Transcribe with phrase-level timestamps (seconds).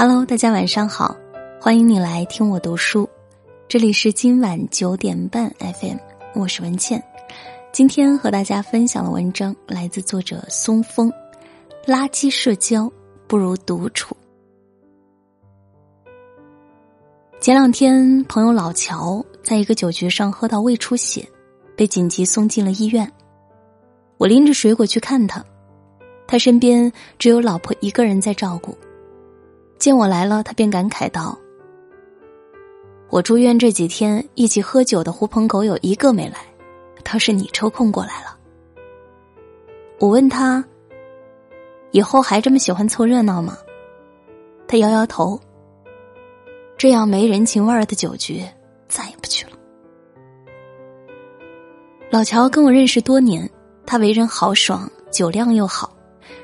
[0.00, 1.16] Hello，大家晚上好，
[1.60, 3.10] 欢迎你来听我读书，
[3.66, 5.96] 这里是今晚九点半 FM，
[6.36, 7.02] 我是文倩。
[7.72, 11.12] 今天和大家分享的文章来自作者松风，
[11.84, 12.88] 垃圾社交
[13.26, 14.16] 不如独处。
[17.40, 21.28] 前两天，朋友老乔在一个酒局上喝到胃出血，
[21.76, 23.10] 被紧急送进了医院。
[24.16, 25.44] 我拎着水果去看他，
[26.24, 28.78] 他身边只有老婆一个人在照顾。
[29.78, 31.38] 见我来了，他便感慨道
[33.10, 36.38] ：“我住院这几天，一起喝酒的狐朋狗友一个没来，
[37.04, 38.36] 倒是你抽空过来了。”
[40.00, 40.64] 我问他
[41.92, 43.56] ：“以后还这么喜欢凑热闹吗？”
[44.68, 45.40] 他摇摇头。
[46.76, 48.44] 这样没人情味儿的酒局，
[48.88, 49.52] 再也不去了。
[52.10, 53.50] 老乔跟我认识多年，
[53.84, 55.92] 他为人豪爽，酒量又好，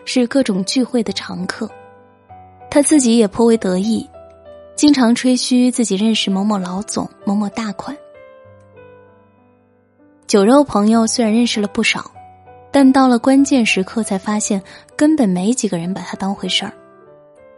[0.04, 1.70] 是各种聚会的常客。
[2.74, 4.04] 他自己也颇为得意，
[4.74, 7.96] 经常吹嘘自己认识某某老总、某某大款。
[10.26, 12.10] 酒肉朋友虽然认识了不少，
[12.72, 14.60] 但到了关键时刻才发现，
[14.96, 16.72] 根本没几个人把他当回事儿。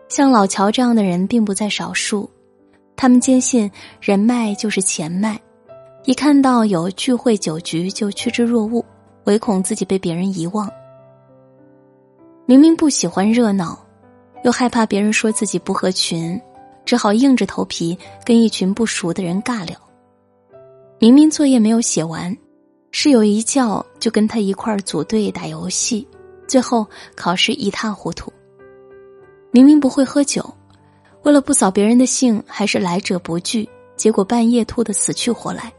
[0.06, 2.28] 像老乔这样的人并不在少数。
[2.94, 3.70] 他们坚信
[4.03, 5.41] 人脉就是钱脉，
[6.05, 8.84] 一看到有聚会酒局就趋之若鹜，
[9.25, 10.70] 唯恐自己被别人遗忘。
[12.44, 13.78] 明明不喜欢热闹，
[14.47, 16.41] 又害怕别人说自己不合群，
[16.84, 19.77] 只好硬着头皮跟一群不熟的人尬聊。
[21.00, 22.34] 明明作业没有写完，
[22.92, 26.06] 室友一叫就跟他一块儿组队打游戏，
[26.47, 28.33] 最后考试一塌糊涂。
[29.50, 30.48] 明明不会喝酒。
[31.25, 35.72] 为了不扫别人的兴，还是来者不拒，结果半夜吐得死去活来。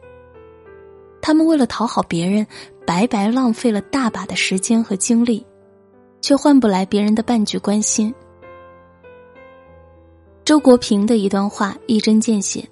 [1.21, 2.45] 他们为了讨好别人，
[2.85, 5.45] 白白浪费了大把的时间和精力，
[6.19, 8.13] 却换不来别人的半句关心。
[10.47, 12.65] 周国平的一段话一针见血：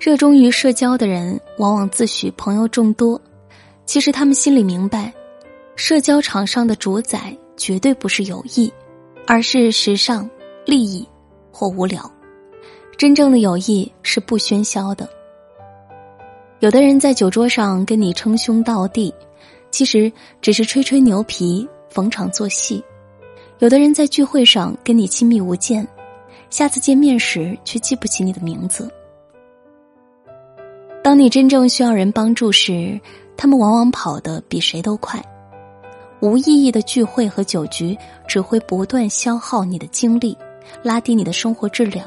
[0.00, 3.20] 热衷于社交的人，往往自诩朋友众多，
[3.86, 5.14] 其实他们心里明白，
[5.76, 8.72] 社交场上的主宰绝对不是友谊，
[9.24, 10.28] 而是时尚、
[10.66, 11.08] 利益。
[11.52, 12.10] 或无聊，
[12.98, 15.08] 真正的友谊是不喧嚣的。
[16.58, 19.14] 有的人在酒桌上跟你称兄道弟，
[19.70, 20.12] 其实
[20.42, 22.82] 只是吹吹牛皮、逢场作戏；
[23.60, 25.86] 有的人在聚会上跟你亲密无间，
[26.54, 28.88] 下次见面时却记不起你的名字。
[31.02, 32.96] 当你真正需要人帮助时，
[33.36, 35.20] 他们往往跑得比谁都快。
[36.20, 37.98] 无意义的聚会和酒局
[38.28, 40.38] 只会不断消耗你的精力。
[40.80, 42.06] 拉低你的生活质量，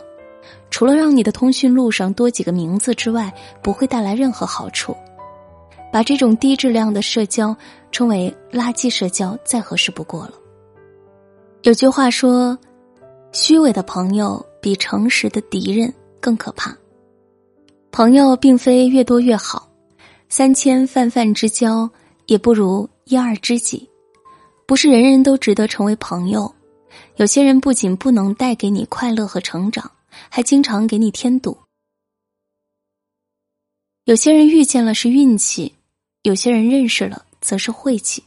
[0.69, 3.29] 除了让你的通讯录上多几个名字之外，
[3.62, 4.96] 不会带来任何好处。
[5.91, 7.53] 把这种低质量的社交
[7.91, 10.31] 称为“垃圾社交”，再合适不过了。
[11.64, 12.58] 有句话说
[13.31, 16.75] ：“虚伪的朋友比诚实的敌人更可怕。”
[17.91, 19.67] 朋友并非越多越好，
[20.29, 21.89] 三千泛泛之交
[22.25, 23.89] 也不如一二知己。
[24.67, 26.53] 不是人人都值得成为朋友。
[27.16, 29.89] 有些人不仅不能带给你快乐和成长，
[30.29, 31.57] 还经常给你添堵。
[34.05, 35.73] 有些人遇见了是运气，
[36.23, 38.23] 有些人认识了则是晦气。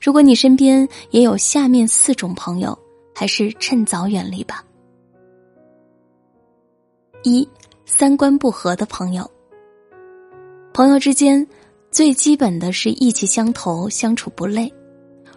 [0.00, 2.78] 如果你身边也有下面四种朋友，
[3.14, 4.64] 还是趁早远离吧。
[7.22, 7.48] 一、
[7.84, 9.30] 三观不合的朋友。
[10.72, 11.46] 朋友之间
[11.90, 14.72] 最基本的是意气相投，相处不累。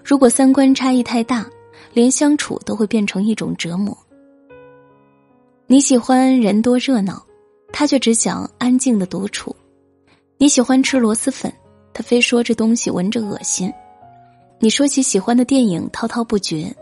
[0.03, 1.45] 如果三观差异太大，
[1.93, 3.95] 连相处都会变成一种折磨。
[5.67, 7.25] 你喜欢人多热闹，
[7.73, 9.53] 他却只想安静的独处；
[10.37, 11.51] 你喜欢吃螺蛳粉，
[11.93, 13.69] 他非说这东西闻着恶心；
[14.59, 16.73] 你说起喜欢的电影滔滔不绝，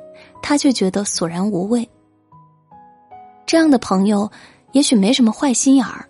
[0.43, 1.89] 他却觉得索然无味。
[3.47, 4.29] 这样的朋友
[4.73, 6.07] 也许没什么坏心眼儿，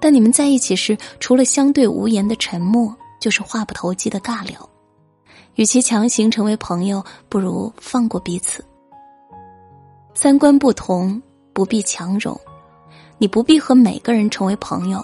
[0.00, 4.68] 但你们在一起时，除了相对无言的沉默，就是话不投机的尬聊。
[5.54, 8.64] 与其强行成为朋友，不如放过彼此。
[10.14, 11.22] 三观不同，
[11.52, 12.38] 不必强融，
[13.18, 15.02] 你不必和每个人成为朋友。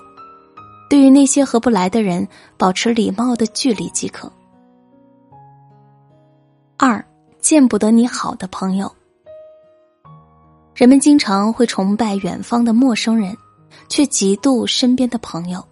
[0.88, 2.26] 对于那些合不来的人，
[2.56, 4.32] 保持礼貌的距离即可。
[6.78, 7.04] 二，
[7.40, 8.92] 见不得你好的朋友。
[10.74, 13.36] 人们经常会崇拜远方的陌生人，
[13.88, 15.66] 却嫉妒身边的朋友，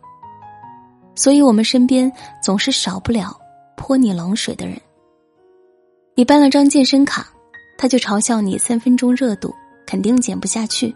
[1.15, 2.11] 所以我们身边
[2.43, 3.37] 总是少不了。
[3.77, 4.81] 泼你冷水的人，
[6.15, 7.29] 你办了张健身卡，
[7.77, 9.55] 他就嘲笑你三分钟热度，
[9.87, 10.93] 肯定减不下去。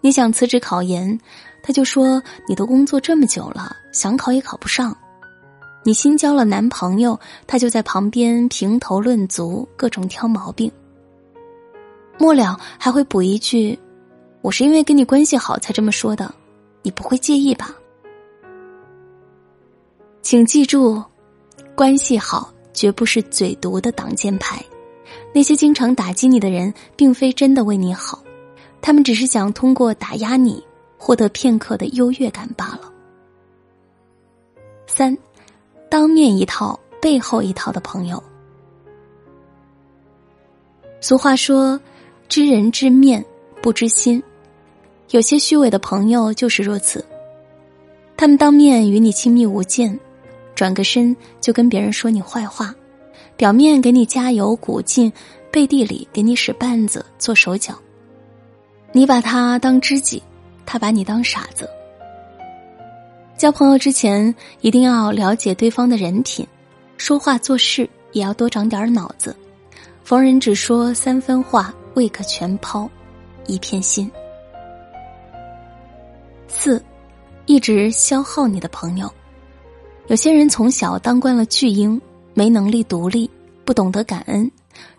[0.00, 1.18] 你想辞职考研，
[1.62, 4.94] 他就说你都工作这么久了，想考也考不上。
[5.86, 10.72] 你新交了男朋友，他就在旁边评头论足，各种挑毛病。
[12.18, 13.78] 末了还会补一句
[14.40, 16.34] ：“我是因为跟你关系好才这么说的，
[16.80, 17.74] 你不会介意吧？”
[20.22, 21.02] 请记住，
[21.74, 24.64] 关系好绝不是嘴毒的挡箭牌。
[25.34, 28.24] 那些经常打击你的人，并非真的为你好，
[28.80, 30.64] 他们只是想通过打压你，
[30.96, 32.90] 获得片刻的优越感罢了。
[34.86, 35.16] 三，
[35.94, 38.20] 当面一套，背后一套的朋友。
[41.00, 41.80] 俗话说
[42.28, 43.24] ：“知人知面，
[43.62, 44.20] 不知心。”
[45.10, 47.06] 有些虚伪的朋友就是如此，
[48.16, 49.96] 他们当面与你亲密无间，
[50.56, 52.74] 转个身就跟别人说你坏话。
[53.36, 55.12] 表面给你加油鼓劲，
[55.52, 57.72] 背地里给你使绊子做手脚。
[58.90, 60.20] 你把他当知己，
[60.66, 61.70] 他把你当傻子。
[63.44, 66.48] 交朋友之前一定要了解对方的人品，
[66.96, 69.36] 说话做事也要多长点脑子。
[70.02, 72.88] 逢人只说三分话，未可全抛
[73.46, 74.10] 一片心。
[76.48, 76.82] 四，
[77.44, 79.12] 一直消耗你的朋友。
[80.06, 82.00] 有些人从小当惯了巨婴。
[82.32, 83.30] 没能力独立，
[83.66, 84.50] 不懂得感恩，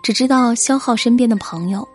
[0.03, 1.86] 只知道消耗身边的朋友。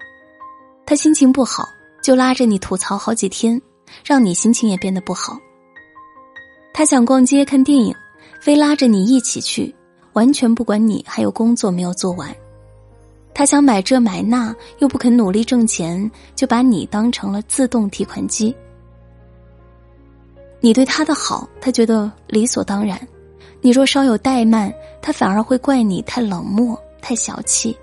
[0.85, 1.69] 他心情不好，
[2.03, 3.63] 就拉着你吐槽好几天，
[4.05, 5.39] 让你心情也变得不好。
[6.73, 7.95] 他想逛街看电影，
[8.41, 9.75] 非拉着你一起去，
[10.15, 12.35] 完全不管你还有工作没有做完。
[13.35, 18.55] 他想买这买那，又不肯努力挣钱，就把你当成了自动提款机。
[20.61, 23.01] 你对他的好，他觉得理所当然。
[23.63, 24.73] 你若稍有怠慢，
[25.03, 27.77] 他反而会怪你太冷漠、太小气。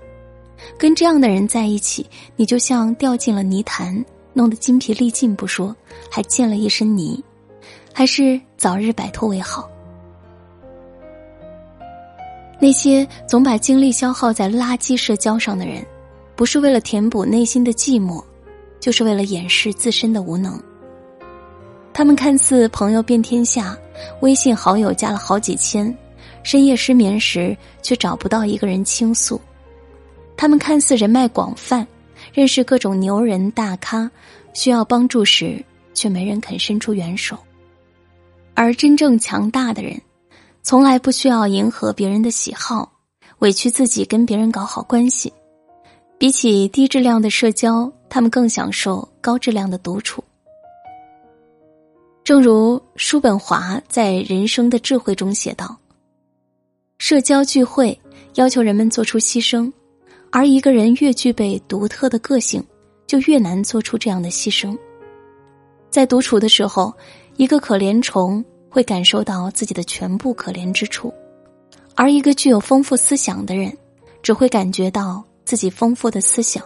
[0.76, 2.06] 跟这样的人在一起，
[2.36, 5.74] 你就像掉进了泥潭，弄得筋疲力尽不说，
[6.10, 7.22] 还溅了一身泥。
[7.92, 9.70] 还是早日摆脱为好。
[12.60, 15.86] 那些总把精力消耗在垃圾社交上的人，
[16.34, 18.22] 不是为了填补内心的寂寞，
[18.80, 20.60] 就是为了掩饰自身的无能。
[21.92, 23.78] 他们看似朋友遍天下，
[24.22, 25.96] 微信好友加了好几千，
[26.42, 29.40] 深夜失眠时却找不到一个人倾诉。
[30.36, 31.86] 他们看似人脉广泛，
[32.32, 34.10] 认识各种牛人大咖，
[34.52, 35.64] 需要帮助时
[35.94, 37.38] 却没人肯伸出援手。
[38.58, 40.02] 而真正强大的人，
[40.64, 42.90] 从来不需要迎合别人的喜好，
[43.38, 45.32] 委屈自己跟别人搞好关系。
[46.18, 50.24] 比起低质量的社交，他们更享受高质量的独处。
[52.24, 55.76] 正如叔本华在《人生的智慧》中写道
[56.98, 57.96] ：“社交聚会
[58.34, 59.72] 要求人们做出牺牲，
[60.32, 62.60] 而一个人越具备独特的个性，
[63.06, 64.76] 就越难做出这样的牺牲。
[65.90, 66.92] 在独处的时候，
[67.38, 71.14] 一个可怜虫会感受到自己的全部可怜之处，
[71.94, 73.74] 而一个具有丰富思想的人，
[74.22, 76.62] 只会感觉到自己丰富的思想。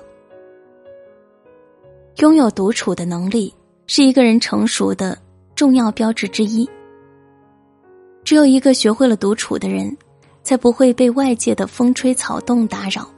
[2.16, 3.54] 拥有独处的能力，
[3.86, 5.16] 是一个人成熟的。”
[5.54, 6.68] 重要标志之一。
[8.24, 9.94] 只有一个学会了独处的人，
[10.42, 13.08] 才不会被外界的风吹草动打扰，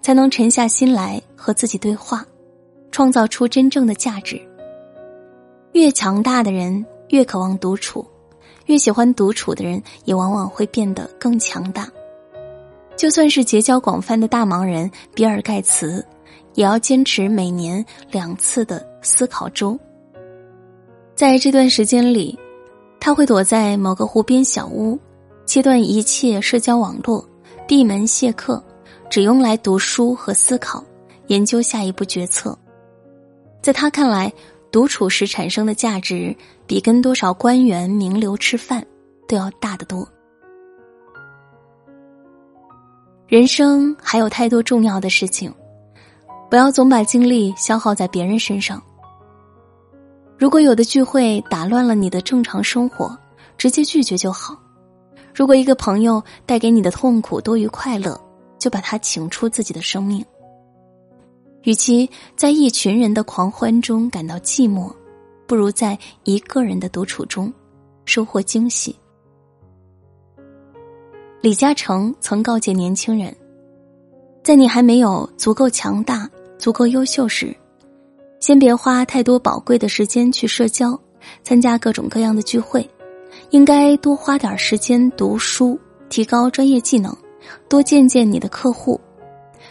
[0.00, 2.24] 才能沉下心来和自己对话，
[2.90, 4.40] 创造出真正的价值。
[5.72, 8.04] 越强大的人越渴望独处，
[8.66, 11.88] 越喜欢独处的人也往往会变得更强大。
[12.96, 16.04] 就算是结交广泛的大忙人比尔盖茨，
[16.54, 19.78] 也要坚持每年两次的思考周。
[21.14, 22.36] 在这段时间里，
[22.98, 24.98] 他会躲在某个湖边小屋，
[25.46, 27.24] 切断一切社交网络，
[27.64, 28.60] 闭门谢客，
[29.08, 30.82] 只用来读书和思考，
[31.28, 32.58] 研究下一步决策。
[33.62, 34.32] 在他看来，
[34.74, 38.84] 独处时产生的价值，比跟多少官员名流吃饭
[39.28, 40.04] 都要大得多。
[43.28, 45.54] 人生还有太多重要的事情，
[46.50, 48.82] 不要总把精力消耗在别人身上。
[50.36, 53.16] 如果有的聚会打乱了你的正常生活，
[53.56, 54.56] 直接拒绝就好；
[55.32, 58.20] 如果一个朋友带给你的痛苦多于快乐，
[58.58, 60.26] 就把他请出自己的生命。
[61.64, 64.92] 与其在一群人的狂欢中感到寂寞，
[65.46, 67.52] 不如在一个人的独处中
[68.04, 68.94] 收获惊喜。
[71.40, 73.34] 李嘉诚曾告诫年轻人，
[74.42, 77.54] 在你还没有足够强大、足够优秀时。
[78.40, 80.98] 先别花太多宝贵的时间去社交，
[81.42, 82.86] 参加各种各样的聚会，
[83.50, 85.80] 应该多花点时间读书，
[86.10, 87.16] 提高专业技能，
[87.70, 89.00] 多见见你的客户，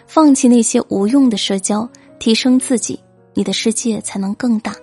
[0.06, 1.88] 放弃那些无用的社交，
[2.20, 3.00] 提升自己，
[3.34, 4.74] 你的世界才能更大。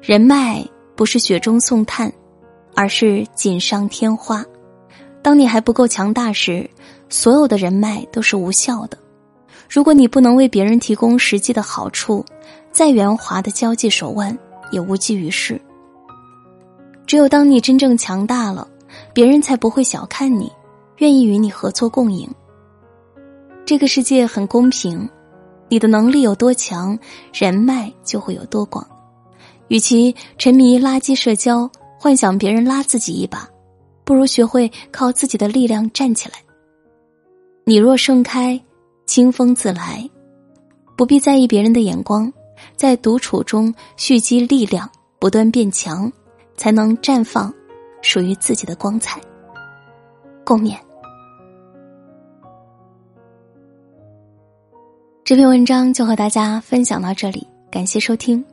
[0.00, 0.64] 人脉
[0.96, 2.12] 不是雪中送炭，
[2.74, 4.44] 而是锦上添花。
[5.22, 6.68] 当你还不够强大时，
[7.08, 8.98] 所有的人脉都是无效的。
[9.70, 12.24] 如果你不能为别人提供实际的好处，
[12.72, 14.36] 再圆滑的交际手腕
[14.72, 15.58] 也无济于事。
[17.06, 18.66] 只有当你真正强大了，
[19.14, 20.50] 别人才不会小看你，
[21.02, 22.30] 愿意与你合作共赢。
[23.66, 25.10] 这个世界很公平，
[25.68, 26.96] 你的能力有多强，
[27.34, 28.86] 人脉就会有多广。
[29.66, 31.68] 与其沉迷垃圾社交，
[31.98, 33.48] 幻想别人拉自己一把，
[34.04, 36.36] 不如学会靠自己的力量站起来。
[37.64, 38.60] 你若盛开，
[39.04, 40.08] 清风自来，
[40.96, 42.32] 不必在意别人的眼光，
[42.76, 46.10] 在独处中蓄积力量，不断变强。
[46.54, 47.52] 才能绽放
[48.02, 49.20] 属于自己的光彩。
[50.44, 50.76] 共勉。
[55.32, 58.44] 这篇文章就和大家分享到这里，感谢收听。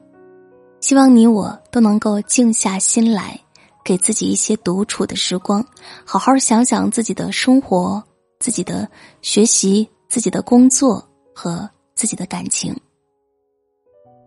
[0.80, 3.38] 希望你我都能够静下心来，
[3.84, 5.62] 给自己一些独处的时光，
[6.06, 8.02] 好好想想自己的生活、
[8.40, 8.90] 自己的
[9.22, 11.06] 学习、自己的工作
[11.36, 12.74] 和自己的感情。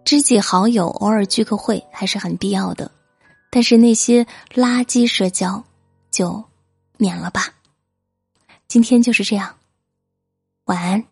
[0.05, 2.93] 知己好友偶尔聚个会还是很必要的。
[3.51, 5.65] 但是那些垃圾社交，
[6.11, 6.45] 就
[6.99, 7.49] 免了吧。
[8.69, 9.55] 今天就是这样，
[10.67, 11.03] 晚安。